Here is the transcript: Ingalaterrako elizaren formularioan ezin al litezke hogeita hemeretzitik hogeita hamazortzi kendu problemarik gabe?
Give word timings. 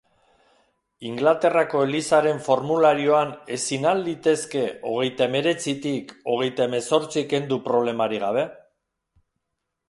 Ingalaterrako 1.07 1.81
elizaren 1.87 2.41
formularioan 2.47 3.33
ezin 3.57 3.85
al 3.89 4.01
litezke 4.07 4.63
hogeita 4.93 5.27
hemeretzitik 5.29 6.15
hogeita 6.33 6.67
hamazortzi 6.67 7.25
kendu 7.35 7.61
problemarik 7.69 8.27
gabe? 8.27 8.49